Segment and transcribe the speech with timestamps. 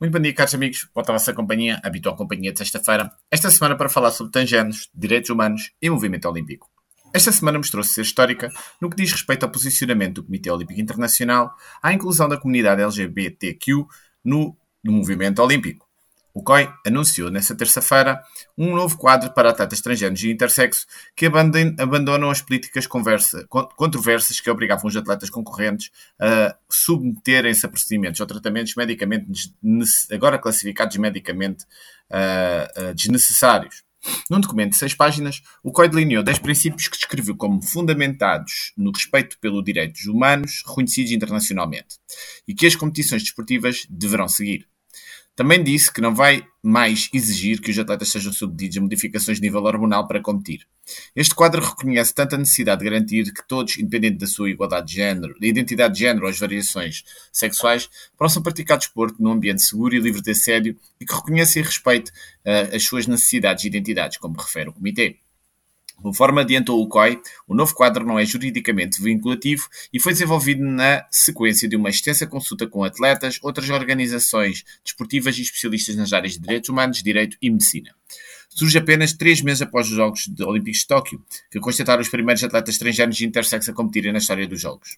[0.00, 0.88] Muito bom dia, caros amigos.
[0.94, 3.12] Volta à vossa companhia, habitual companhia de sexta-feira.
[3.30, 6.70] Esta semana para falar sobre tangentes, direitos humanos e movimento olímpico.
[7.12, 8.50] Esta semana mostrou-se ser histórica
[8.80, 13.84] no que diz respeito ao posicionamento do Comitê Olímpico Internacional à inclusão da comunidade LGBTQ
[14.24, 15.89] no, no movimento olímpico.
[16.32, 18.22] O COI anunciou nesta terça-feira
[18.56, 20.86] um novo quadro para atletas transgêneros e intersexo
[21.16, 25.90] que abandonam as políticas controversas que obrigavam os atletas concorrentes
[26.20, 29.54] a submeterem-se a procedimentos ou tratamentos medicamente
[30.12, 31.64] agora classificados medicamente
[32.94, 33.82] desnecessários.
[34.30, 38.92] Num documento de seis páginas, o COI delineou 10 princípios que descreveu como fundamentados no
[38.92, 41.98] respeito pelos direitos humanos reconhecidos internacionalmente
[42.48, 44.66] e que as competições desportivas deverão seguir.
[45.36, 49.42] Também disse que não vai mais exigir que os atletas sejam submetidos a modificações de
[49.42, 50.66] nível hormonal para competir.
[51.16, 54.94] Este quadro reconhece tanto a necessidade de garantir que todos, independente da sua igualdade de
[54.96, 57.88] género, da identidade de género ou as variações sexuais,
[58.18, 62.10] possam praticar desporto num ambiente seguro e livre de assédio e que reconheça e respeite
[62.10, 65.18] uh, as suas necessidades e identidades, como refere o Comitê.
[66.02, 71.06] Conforme adiantou o COI, o novo quadro não é juridicamente vinculativo e foi desenvolvido na
[71.10, 76.40] sequência de uma extensa consulta com atletas, outras organizações desportivas e especialistas nas áreas de
[76.40, 77.94] direitos humanos, direito e medicina.
[78.48, 82.74] Surge apenas três meses após os Jogos Olímpicos de Tóquio, que constataram os primeiros atletas
[82.74, 84.96] estrangeiros e intersexo a competirem na história dos Jogos.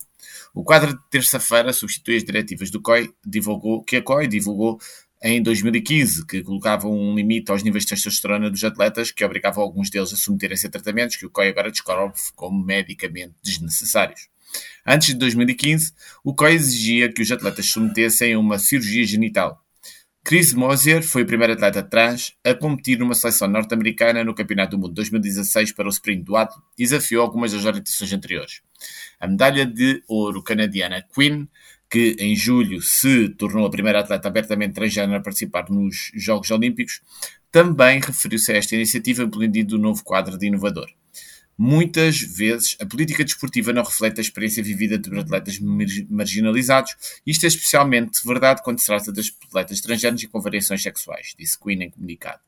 [0.54, 4.80] O quadro de terça-feira substitui as diretivas do COI, divulgou, que a COI divulgou
[5.22, 9.88] em 2015, que colocava um limite aos níveis de testosterona dos atletas, que obrigava alguns
[9.88, 14.28] deles a submeterem-se a tratamentos que o COI agora descobre como medicamente desnecessários.
[14.84, 15.92] Antes de 2015,
[16.24, 19.62] o COI exigia que os atletas se submetessem a uma cirurgia genital.
[20.24, 24.78] Chris Mosier foi o primeiro atleta trans a competir numa seleção norte-americana no Campeonato do
[24.78, 28.60] Mundo 2016 para o sprint do ato e desafiou algumas das orientações anteriores.
[29.18, 31.46] A medalha de ouro canadiana Quinn
[31.92, 37.02] que em julho se tornou a primeira atleta abertamente transgênero a participar nos Jogos Olímpicos,
[37.50, 40.88] também referiu-se a esta iniciativa empreendido do novo quadro de inovador.
[41.58, 45.58] Muitas vezes, a política desportiva não reflete a experiência vivida por atletas
[46.08, 46.96] marginalizados.
[47.26, 51.60] Isto é especialmente verdade quando se trata de atletas estrangeiros e com variações sexuais, disse
[51.60, 52.40] Queen em comunicado.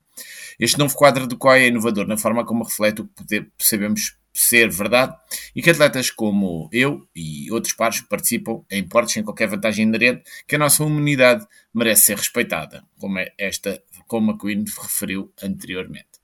[0.58, 4.68] Este novo quadro do COI é inovador na forma como reflete o que sabemos ser
[4.68, 5.16] verdade
[5.54, 10.24] e que atletas como eu e outros pares participam em portos sem qualquer vantagem inerente,
[10.46, 16.14] que a nossa humanidade merece ser respeitada, como é esta, como a Queen referiu anteriormente.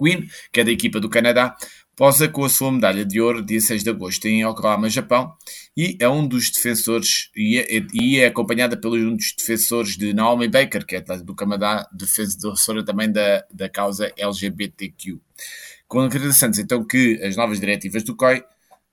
[0.00, 1.54] Queen, que é da equipa do Canadá,
[2.00, 5.34] posa com a sua medalha de ouro dia 6 de agosto em Yokohama, Japão,
[5.76, 10.14] e é um dos defensores, e é, e é acompanhada pelo um dos defensores de
[10.14, 15.18] Naomi Baker, que é do Canadá, defensora também da, da causa LGBTQ.
[15.90, 18.44] Acreditações então que as novas diretivas do COI,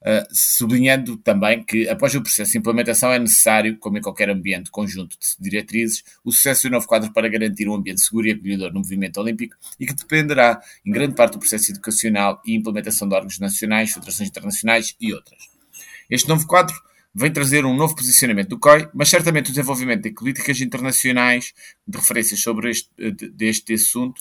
[0.01, 4.71] uh, sublinhando também que após o processo de implementação é necessário, como em qualquer ambiente
[4.71, 8.73] conjunto de diretrizes, o sucesso do novo quadro para garantir um ambiente seguro e acolhedor
[8.73, 13.15] no movimento olímpico e que dependerá em grande parte do processo educacional e implementação de
[13.15, 15.39] órgãos nacionais, federações internacionais e outras.
[16.09, 16.75] Este novo quadro
[17.13, 21.53] vem trazer um novo posicionamento do COI, mas certamente o desenvolvimento de políticas internacionais
[21.87, 22.89] de referências sobre este,
[23.33, 24.19] deste assunto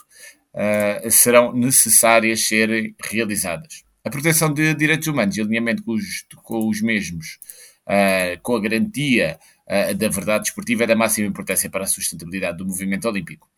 [0.54, 3.85] uh, serão necessárias serem realizadas.
[4.06, 7.41] A proteção de direitos humanos e alinhamento com os, com os mesmos,
[7.89, 9.37] uh, com a garantia
[9.67, 13.50] uh, da verdade desportiva, é da máxima importância para a sustentabilidade do movimento olímpico.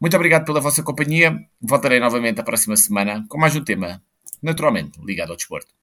[0.00, 1.36] Muito obrigado pela vossa companhia.
[1.60, 4.00] Voltarei novamente a próxima semana com mais um tema,
[4.40, 5.74] naturalmente ligado ao desporto.